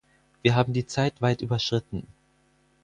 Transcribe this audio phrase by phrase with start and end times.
[0.41, 2.07] Wir haben die Zeit weit überschritten.